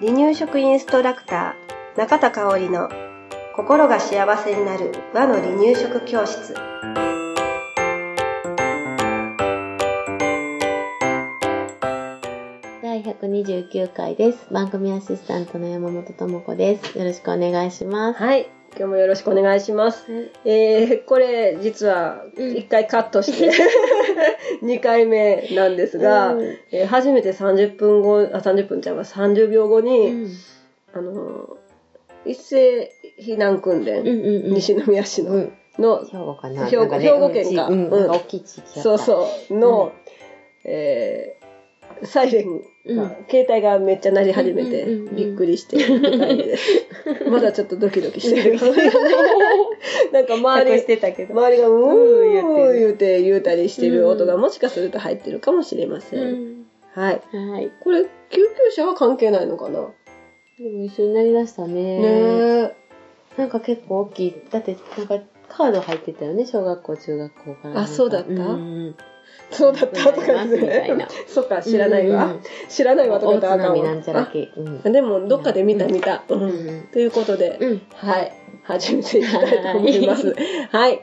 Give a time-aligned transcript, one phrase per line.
[0.00, 2.88] 離乳食インストラクター中田香織の
[3.54, 6.54] 心が幸せになる和の離乳食教室
[12.82, 14.46] 第129回です。
[14.52, 16.98] 番組アシスタントの山本智子です。
[16.98, 18.18] よろしくお願いします。
[18.18, 23.50] はい今日もよろしくお願いしますえー、これ実はうん1回カットして
[24.62, 26.58] 2回目なんですが、うん。
[26.70, 29.04] えー初めて30分後あ30分ちゃうわ。
[29.04, 30.30] 30秒後に、うん。
[30.92, 31.56] あの
[32.26, 34.54] 一斉避難訓練、うんうんうん。
[34.54, 35.52] 西宮市の、うん。
[35.78, 36.66] の兵庫かな？
[36.66, 37.66] 兵庫なんかね兵庫県か。
[37.68, 38.82] うん、大きい地域やった。
[38.82, 39.54] そうそう。
[39.58, 39.92] の、
[40.64, 41.39] えー
[42.04, 45.76] サイレンが、うん携帯がめっちゃ鳴り始めて、びっくりして。
[47.30, 48.58] まだちょっとドキドキしてる。
[50.12, 51.34] なんか周隠りしてたけど。
[51.34, 56.20] 周りがううん言うて言うたりしてる音がもしかすると入ってるかもしれません。
[56.20, 57.20] うんはい。
[57.32, 57.70] はい。
[57.84, 58.08] これ、救
[58.66, 59.80] 急車は関係ないのかな？
[60.58, 61.74] でも一緒になりだしたね。
[61.74, 62.74] ねえ。
[63.36, 64.34] なんか結構大きい。
[64.50, 67.80] だって、なんかカード入ってたよね、小学校、中学校から。
[67.82, 68.30] あそうだった？
[68.32, 68.36] ん
[68.88, 68.96] ん
[69.50, 71.08] そうだったとかなりますねな。
[71.26, 72.24] そっか、知らないわ。
[72.26, 76.18] うんうん知らないわとか言大ったらあかんわ津波なんちゃらでも、どっかで見た見た。
[76.18, 76.34] と
[76.98, 77.82] いうことで、うん。
[77.94, 78.32] はい。
[78.62, 80.34] 始めていきたいと思います。
[80.70, 81.02] はい。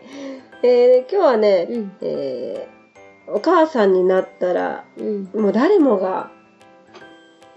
[0.63, 1.91] えー今日はね、うん。
[2.01, 2.77] えー
[3.29, 5.29] お母さんになったら、うん。
[5.33, 6.31] もう誰もが、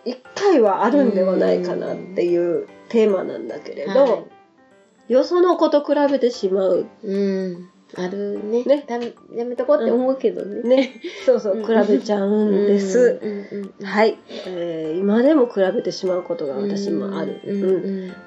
[0.04, 4.24] 一回はあるんではないかなっていうテーマなんだけれど、はい
[5.12, 6.86] よその子と比べてしまう。
[7.02, 7.68] うん。
[7.96, 8.64] あるね。
[8.64, 8.96] ねだ
[9.34, 10.62] やめとこうって思うけどね。
[10.62, 11.00] ね。
[11.26, 13.18] そうそう、うん比べちゃうんです。
[13.20, 13.86] うんうんうん。
[13.86, 17.40] はい、えー今でも比べてしまうことが私もある。
[17.44, 17.70] うんうん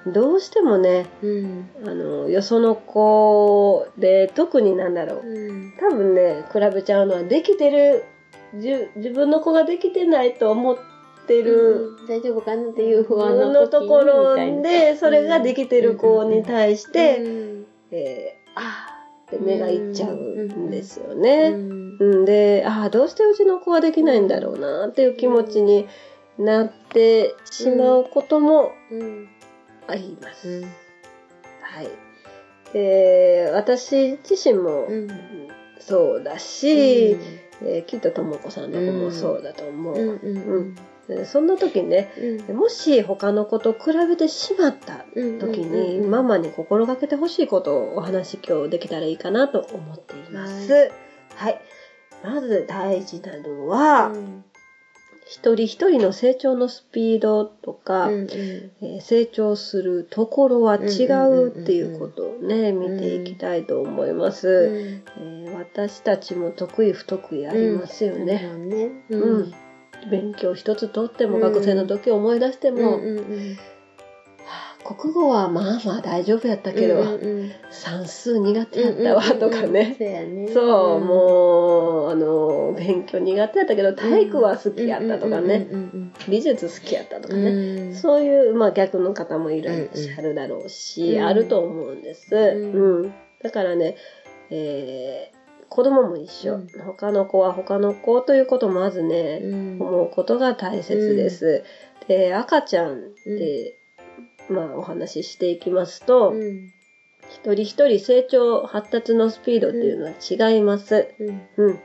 [0.06, 1.70] うんどうしてもね、うん。
[1.86, 5.28] あの、よその子で、特になんだろう。
[5.28, 5.74] うん。
[5.80, 8.04] 多分ね、比べちゃうのは、できてる、
[8.60, 10.78] じゅ自分の子ができてないと思っ
[11.28, 18.93] てる、大丈夫かなっていう不安ののところで、それができてる子に対して、うんえーあー
[19.36, 21.50] って目がいっちゃうんですようね。
[21.50, 25.88] んうんで、ああ、どうしてうちの子はできないんだろうなっていう気持ちに
[26.38, 29.30] なってしまうこともうん
[29.88, 30.50] あります。
[30.50, 30.70] うんは
[31.82, 31.90] い。
[32.74, 35.08] で、私自身もうん
[35.80, 37.18] そうだし、
[37.62, 40.74] えーきっとともこさんの子もそうだと思う。
[41.26, 42.12] そんな時ね、
[42.48, 42.56] うん。
[42.58, 50.72] もし他の子と比べてしまったうん時に、うんママに心がけてほしいことをお話今日できたらいいかなと思っています。
[50.74, 50.90] は
[51.36, 51.62] はい。
[52.24, 54.46] まず大事なのは、うん。
[55.26, 64.48] 一人一人の成長のスピードとか、うんえー成長するところは違うっていうことをね、見ていきたいと思います。
[65.18, 65.24] うん。
[65.48, 68.50] えー私たちも得意不得意ありますよね。
[68.52, 68.92] そうね。
[69.10, 69.54] ううんん
[70.10, 73.00] 勉強一つとっても、うん学生の時を思い出しても、
[74.84, 79.96] 国語はまあまあ大丈夫やったけど、うんうん算数苦手やったわとかね。
[79.98, 92.34] そうやねそう、んもう、あの、勉強苦手やったけど、体育は好きやったとかね、うんうん美術好きやったとかうんね、うんそういう、まあ逆の方もいらっしゃるだろうし、うんあると思うんです。
[92.36, 93.14] んうん。
[93.42, 93.96] だからね、
[94.50, 95.43] えー
[95.74, 96.68] 子供も一緒、うん。
[96.86, 99.82] 他の子は他の子ということをまずね、うん。
[99.82, 101.64] 思うことが大切です。
[102.08, 103.76] で、赤ちゃんで、
[104.52, 106.72] まあお話ししていきますと、うん。
[107.28, 111.08] 一人一人成長、発達のスピードっていうのは違います。
[111.18, 111.42] うん。
[111.58, 111.80] うん。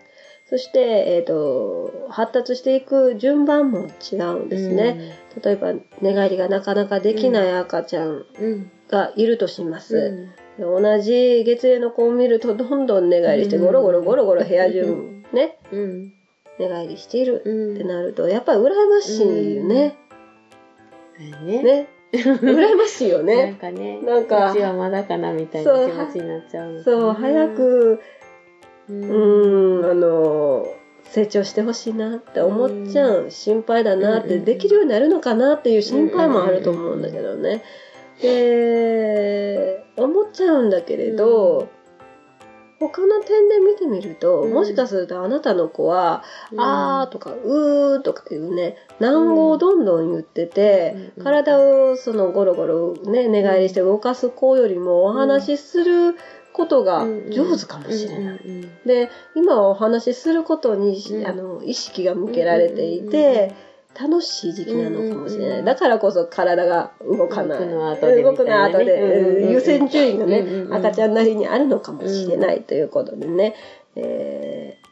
[0.45, 0.81] そして、
[1.17, 5.19] えっ、と、発達していく順番も違うんですね。
[5.43, 5.73] 例えば、
[6.03, 8.71] 寝返りがなかなかできない赤ちゃんうん。
[8.87, 10.29] がいるとします。
[10.59, 13.67] うん同じ月齢の子を見ると、どんどん寝返りして、うん。
[13.67, 15.25] ゴロゴロゴロゴロ部屋中うん。
[15.33, 16.13] ね、うん。
[16.59, 17.75] 寝返りしているうん。
[17.75, 19.97] ってなると、やっぱり羨ましいよね。
[21.45, 21.63] ね。
[21.63, 21.89] ね。
[22.13, 23.59] 羨ましいよ なんね。
[23.61, 24.53] かねなんか。
[24.53, 28.01] うちはまだかなみたいな気持ちになっちゃうそう、早く、
[28.89, 30.67] ううんあの、
[31.05, 33.31] 成長してほしいなって思っちゃう。
[33.31, 34.45] 心配だなって、うん。
[34.45, 37.63] できるようになるのかなっていう心配もあると思うんだけどね。
[38.21, 41.69] で、思っちゃうんだけれど、
[42.81, 44.53] 他の点で見てみると、うん。
[44.53, 46.23] もしかするとあなたの子は、
[46.53, 46.61] うん。
[46.61, 51.25] あーとか、うーとかいうね、難語をどんどん言ってて、うん。
[51.25, 56.15] 体をそのゴロゴロね、寝返りして動かす子よりもお話しする
[56.53, 58.41] ことが上手かもしれない。
[58.45, 58.65] うん。
[58.65, 58.71] うん。
[58.87, 61.27] で今はお話しすることに、うん。
[61.27, 63.55] あの意識が向けられていて、
[63.99, 67.59] 楽しい時期なのかもしれない、うんうんだからこそ体が動かない。
[67.59, 70.75] 動くの後で動くの後で、みたいなねうん優先順位がね、うんうんうん。
[70.75, 73.55] 赤ちゃんなりにあるのかもしれないということでね、
[73.97, 74.89] えー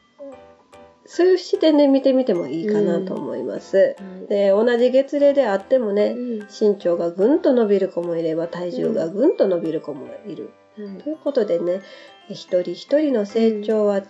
[1.09, 3.95] そういう視点で見てみてもいいかなと思います。
[4.29, 6.17] で、同じ月齢であってもね、
[6.49, 10.51] 身長がぐんと伸びる子もいれば体重がぐんと伸びる子もいる。
[10.75, 11.81] ということでね、
[12.29, 14.05] 一人一人の成長は違う、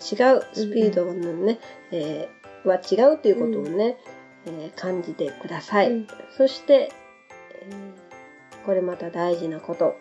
[0.55, 1.59] スピードのね、
[1.93, 2.37] えー
[2.67, 3.99] は違うということをね、
[4.47, 5.91] えー感じてください。
[5.91, 6.07] うん
[6.37, 6.91] そして、
[7.63, 8.07] えー
[8.67, 9.95] これまた大事なこと。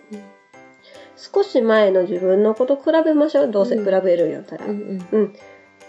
[1.15, 3.51] 少し前の自分のこと比べましょう。
[3.51, 4.65] どうせ比べるんやったら。
[4.65, 5.35] うんうん。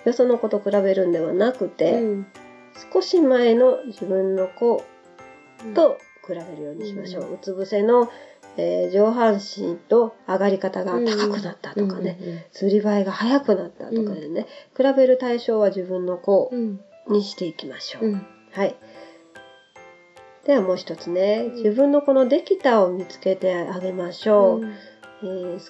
[0.04, 2.02] よその子と比べるんではなくて、
[2.92, 4.84] 少し前の自分の子
[5.74, 7.34] と比べるようにしましょう。
[7.34, 8.10] うつ伏せの、
[8.58, 18.06] えー上半身と上がり方が高くなったとかね、釣り映えが速くなったとかでね、比べる対象は自分の子うんにしていきましょう。
[18.06, 18.26] うん
[18.56, 18.76] はい。
[20.46, 24.66] ではもう一つね、自分のこのできたを見つけてあげましょう。
[24.66, 24.96] えー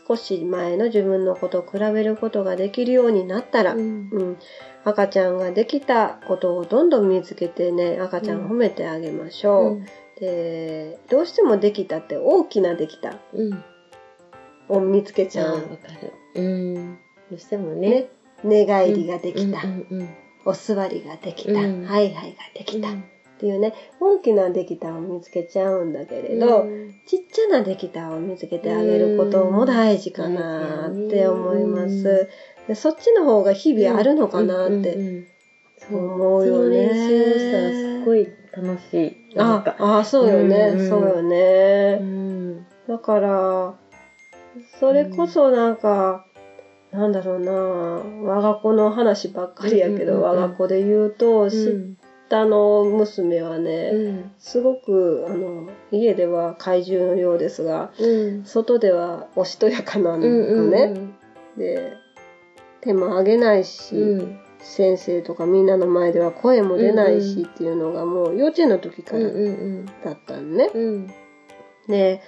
[0.09, 4.09] 少し前の自分の子と比べることができるようになったら、うん。
[4.11, 4.37] うん、
[4.85, 13.65] 赤ちゃんができたことをどんどん見つけてね赤ちゃんを褒めてあげましょう、でどうしてもできたって大きなできたうん。
[14.69, 15.67] を見つけちじゃあわか
[16.03, 16.13] る。
[16.35, 16.99] うん。
[17.31, 17.91] どうしてもね。
[17.91, 18.09] ね。
[18.43, 21.85] 寝返りができた、うんうんお座りができた、うん。
[21.85, 23.01] ハイハイができた、うん。
[23.01, 26.95] っていうね大きなできたを見つけちゃうんだけれど、うん。
[27.07, 32.29] ちっちゃなできたを見つけてあげることも大事かなって思いまうんす。
[32.67, 35.27] でそっちの方が日々あるのかなって
[35.91, 36.77] 思うよね。
[36.77, 39.37] 練習をしたらすごい楽しい。
[39.37, 39.77] なんか。
[39.79, 40.89] ああ、そうよね、うんうん。
[40.89, 41.97] そうようね。
[41.97, 42.67] ん。
[42.89, 43.75] だから、
[44.81, 46.25] それこそなんか、
[46.93, 50.43] なんだろうな、我が子の話ばっかりやけど、うんうんうんうん。
[50.43, 51.51] 我が子で言うと、
[52.29, 54.31] 下の娘はね、うん。
[54.39, 58.45] すごく、あの、家では怪獣のようですが、うん。
[58.45, 60.95] 外ではおしとやかなのうんね。
[61.57, 61.93] で、
[62.81, 64.39] 手も上げないし、うん。
[64.59, 67.47] 先生とかみんなの前では声も出ないしうんうん。
[67.47, 69.87] っていうのがもう幼稚園の時かうんらうん。
[69.87, 70.71] だったのね。
[70.75, 71.07] うん。
[71.87, 72.21] で、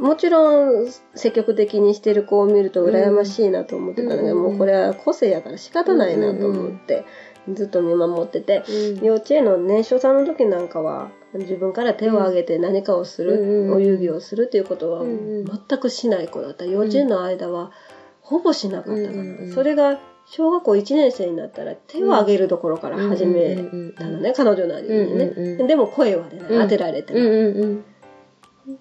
[0.00, 7.04] もちろん積極的にしてる子を見ると羨ましいなと思ってたんだけど、うんもうこれは個性やから仕方ないなと思って
[7.52, 9.04] ずっと見守ってて、うん。
[9.04, 16.64] 幼稚園の年少さんの時なんかは自分から手を挙げて何かをする、うんお遊戯をするっていうことはうん全くしない子だった。
[16.64, 17.70] 幼稚園の間は
[18.22, 19.16] ほぼしなかったから、う
[19.48, 23.56] んそれが小学校1年生になったら手を挙げるところから始め
[23.96, 26.62] たのね、彼女なりにね、でも声は出ない、うん。
[26.62, 27.84] 当てられても、うんうんうん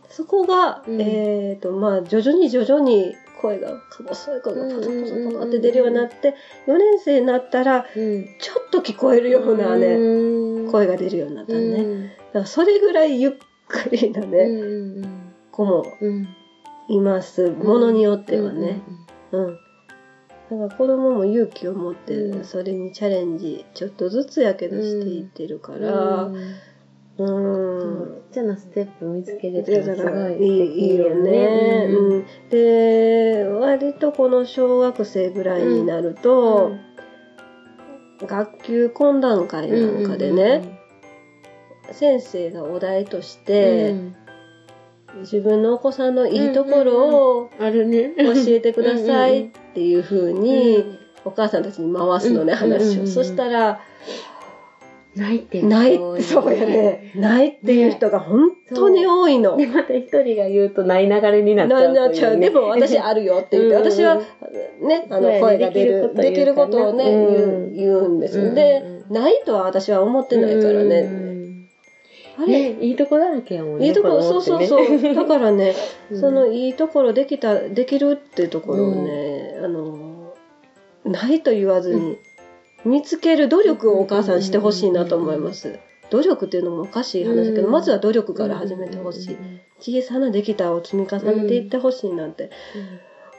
[0.09, 1.01] そこが、うん。
[1.01, 6.35] えっ、とまあ徐々に徐々に声がか細い声がパタパタパタって出るようになって
[6.67, 8.25] 4年生になったらうん。
[8.39, 10.71] ちょっと聞こえるようなね、うん。
[10.71, 12.09] 声が出るようになったのね、だうん。
[12.33, 13.31] からそれぐらいゆっ
[13.67, 16.27] くりなね、うん子もうん。
[16.89, 17.49] います。
[17.51, 18.81] ものによってはね。
[19.31, 22.43] うん、だから子供も勇気を持ってうん。
[22.43, 26.55] それにチャレンジちょっとずつやけどしていってるからうん
[27.23, 32.25] うん、ちっちゃなステップ見つけれただらすごいいいいよね、うんうん。
[32.49, 36.71] で割とこの小学生ぐらいになると、
[38.21, 40.79] 学級懇談会なんかでね、
[41.91, 44.15] 先生がお題としうて、ん。
[45.21, 53.81] 自分のお子さんのいいところを教えてくださいっていう風にお母さんたちに回すのね、うん話を、うんそしたら
[55.19, 57.11] ないってないそうやね。
[57.15, 59.57] ないっていう人が本当に多いの。
[59.57, 62.39] でまた一人が言うとない流れになっちゃうなっちゃう。
[62.39, 63.91] でも私あるよって言って、うん。
[63.91, 67.73] 私はね、あの声が出る、でできることとをね言ううん。
[67.75, 68.39] 言うんです。
[68.39, 68.55] うん。
[68.55, 71.03] で、ないとは私は思ってないからね。
[71.03, 71.49] ね
[72.37, 75.15] あれ、ねいいとこだらけやもんねいいところ、そうそうそう。
[75.15, 75.75] だからね、
[76.11, 76.19] うん。
[76.21, 80.33] そのいいところできた、できるっていうところをね、あの、
[81.03, 82.17] ないと言わずに、
[82.85, 85.79] 見つける努力をお母さんしてほしいなと思います。
[86.09, 89.37] 努力っていうのもおかしい話だけど、うんまずは努力から始めてほしい。
[89.79, 92.49] 小さなできたを積み重ねていってほしいなんて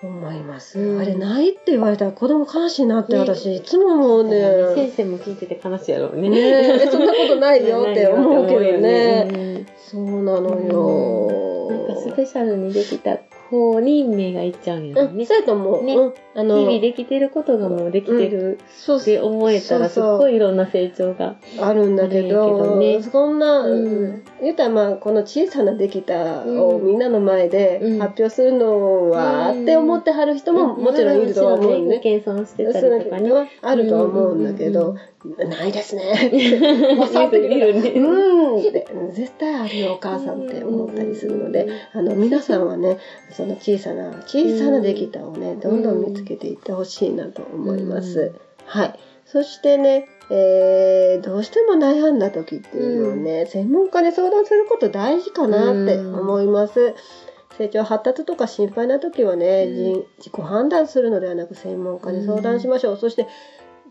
[0.02, 0.78] 思います。
[0.78, 4.40] うんあれないって言われたら子供悲しいなってね私いつも思うね。
[4.74, 6.28] 先生も聞いてて悲しいやろうね。
[6.28, 9.24] ねえそんなことないよって思うけどね。
[9.24, 9.66] ね。
[9.78, 11.70] そうなのよ。
[11.70, 13.18] なんかスペシャルにできた
[13.50, 15.26] 方に目がいっちゃうんやね。
[15.26, 15.84] そうやと思う。
[15.84, 15.94] ね。
[15.96, 21.36] うん、あの日々できてることがもうできてるって思えたらすっごいいろんな成長が。
[21.60, 23.02] あるんだけどね。
[23.02, 24.22] そんな、うん。
[24.40, 27.98] 言ったらまあこの小さなできたをうんみんなの前でうん。
[27.98, 31.98] 発表するのは、うんって思ってはる人ももちろんいるとは思うね。
[31.98, 33.50] 謙遜してたりとかね。
[33.62, 34.44] あるとは思うん。
[34.44, 36.30] だけど、ないですね。
[36.96, 42.98] もう触ってくれたらいるね うんって、絶対あるよ、お母さんって思ったりするので、あの、皆さんはね、
[43.30, 48.20] その小さな、小さなできたをね、どんどん見つけていってほしいなと思います。
[48.20, 48.98] うんはい。
[49.26, 56.94] そしてね、えー、どうしても悩んだ時っていうのをね、うん、専門家に相談すること大事かなって思います。
[57.58, 62.96] 成長発達とか心配な時はね、自己判断するのではなく専門家に相談しましょう。
[62.96, 63.26] そして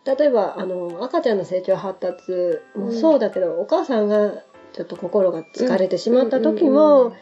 [0.06, 4.32] 例えばあの赤ちゃんの成長発達もそうだけど、お母さんが
[4.74, 7.14] ちょっと心が疲れてしまった時も、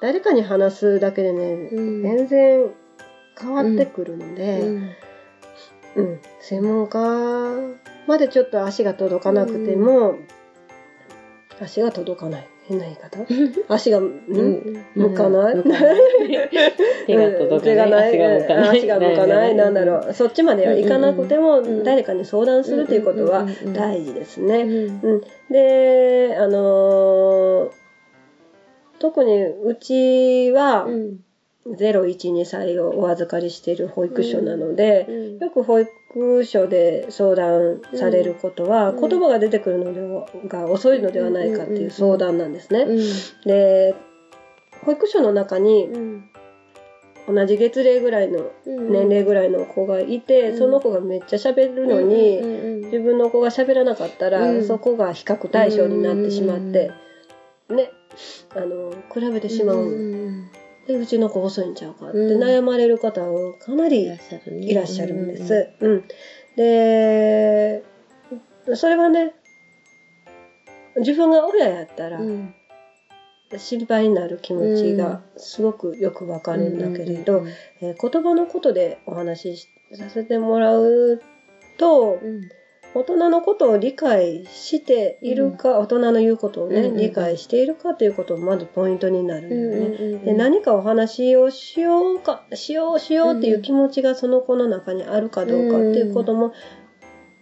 [0.00, 2.70] 誰かに話すだけでね、全然
[3.40, 4.60] 変わってくるので、
[5.96, 6.98] うん、専門家
[8.06, 10.16] までちょっと足が届かなくても、
[11.60, 12.48] 足が届かない。
[12.68, 13.18] 変な言い方？
[13.72, 15.54] 足が、うん、向かない、
[17.06, 18.08] 手が届かない。
[18.08, 18.78] 足が向かない。
[18.78, 19.54] 足が向かない。
[19.54, 20.12] なんだろう。
[20.12, 24.62] そっちまではいかなくても、誰かに相談するということは大事ですね。
[24.62, 25.22] うん。
[25.50, 27.70] で、あのー、
[28.98, 30.88] 特にうちは、
[31.74, 42.80] 012歳をお預かりしている保育所なので、うん、よく保育所で相談されることは、うん、言葉が出てくるのでが遅いのではないかっていう相談なんですね。
[42.80, 42.98] うん、
[43.44, 43.94] で
[44.84, 45.88] 保育所の中に、
[47.26, 52.40] 同じ月齢ぐらいの、年齢ぐらいの子がいて、その子がめっちゃ喋るのに、
[52.84, 56.92] 自分の子が喋らなかったら、そこが比較対象になってしまって、
[57.68, 57.90] ね
[58.54, 60.45] あの比べてしまう。
[60.86, 65.70] でうちの子遅いんちゃうかって悩まれる方はかなりいらっしゃるんです。
[65.80, 66.04] うん、
[66.56, 67.82] で
[68.74, 69.34] それはね
[70.96, 72.20] 自分が親やったら、
[73.58, 77.44] 心配になる気持ちがすごくよくわかるんだけれど、
[77.82, 81.20] え言葉のことでお話しさせてもらう
[81.78, 82.48] と、うん
[82.96, 96.54] 大人のことを理解しているか、うん、大人の言うことをね、うんうん、理解しているかということもまずポイントになるよね、うんうん、で何かお話をしようかしようしようっていう気持ちがその子の中にあるかどうかっていうことも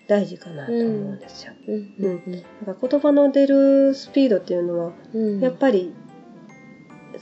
[0.08, 1.52] 大事かなと思うんですよ。
[1.68, 1.94] うん。
[1.98, 4.92] うん、だから言葉の出るスピードっていうのは、
[5.40, 5.94] やっぱり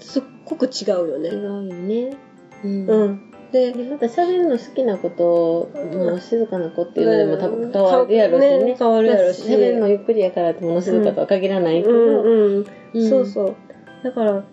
[0.00, 1.28] すっごく違うよね。
[1.28, 2.16] 違うよね。
[2.64, 8.64] うん、で、また喋るの好きなこと、もう静かな子っていうのでも多分変わるやろしね。
[8.64, 9.42] ね変わるやろし。
[9.42, 11.92] 喋るのゆっくりやからってもの静かとは限らないけど。
[11.92, 13.56] うんうんそうそう。
[14.02, 14.44] だから、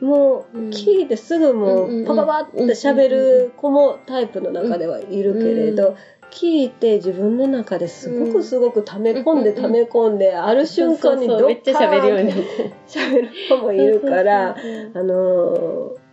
[0.00, 5.96] もう聞いてすぐもうパパパって喋る子もタイプの中ではいるけれど、
[6.30, 12.34] 聞いて自分の中ですごくすごく溜め込んで溜め込んで、ある瞬間にどっかめっちゃ喋るよ。
[12.88, 14.56] 喋る子もいるから、
[14.94, 16.07] あのー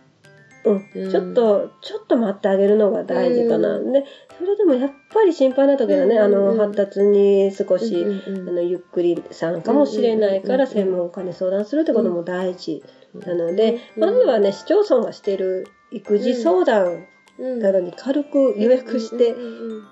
[0.66, 3.78] うん、ちょっと、ちょっと待ってあげるのが大事かな。
[3.78, 4.04] で、
[4.38, 12.82] それでもやっぱり心配な時はね、あの、発達に少し、あの、ゆっくりさんかもしれないから、専門家に相談するってことも大事
[13.14, 17.06] なので、まずはね、市町村がしてる育児相談
[17.38, 19.34] などに軽く予約して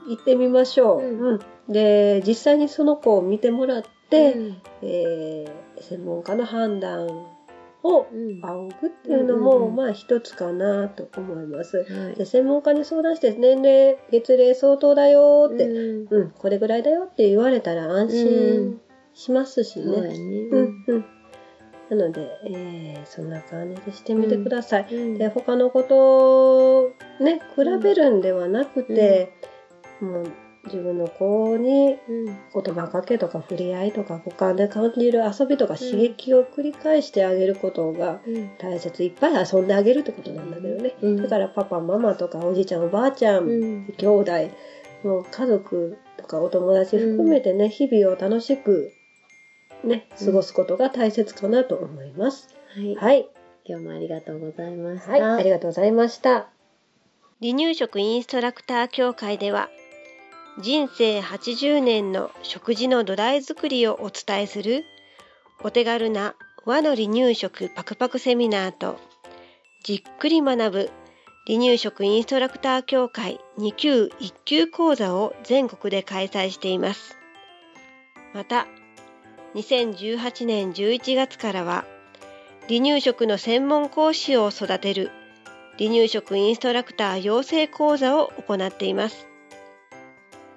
[0.09, 1.03] 行ってみましょう。
[1.03, 1.41] うん、
[1.73, 4.37] で、実際にその子を見てもらって、
[4.83, 7.34] えー、専門家の判断
[7.85, 8.07] を
[8.43, 11.87] 仰ぐっていうのも、まあ一つかなと思います。
[12.17, 18.81] で専門家に相談して年齢月齢相当だよって、うん、これぐらいだよって言われたら安心
[19.13, 19.87] しますしね。
[19.87, 20.85] うん。
[20.89, 21.05] うん
[21.91, 24.87] なので、えー、そんな感じでしてみてください。
[24.91, 26.91] うん、で他のこと
[27.23, 29.35] ね比べるんではなくて、
[30.01, 30.33] うん、もう
[30.67, 38.21] 自分の子に言葉かけとか触れ合いとか五感で感じる遊びとか刺激を繰り返してあげることが
[38.59, 44.33] 大切、いっぱい遊んであげるってことなんだけどね、うん、だからパパママとかおじいちゃんおばあちゃん、うん、兄弟
[45.03, 48.93] もう家族とかお友達含めてね、日々を楽しく
[49.85, 53.29] ね過ごすことが大切かなと思います、はい、はい、
[53.67, 56.49] 今日もありがとうございました、はい、ありがとうございました。
[57.43, 59.69] 離乳食インストラクター協会では
[60.61, 64.85] 人生80年の食事の土台作りをお伝えする
[65.65, 69.01] お手軽な和の離乳食パクパクセミナーと
[69.83, 70.91] じっくり学ぶ
[71.49, 77.19] 離乳食インストラクター協会2級1級講座を全国で開催しています。
[78.33, 78.67] また、
[79.57, 81.85] 2018年11月からは
[82.69, 85.11] 離乳食の専門講師を育てる
[85.79, 89.27] 離乳食インストラクター養成講座を行っています。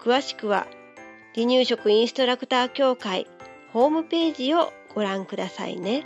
[0.08, 0.68] 詳しくは
[1.36, 3.28] 離乳食インストラクター協会
[3.74, 6.06] ホームページをご覧くださいね。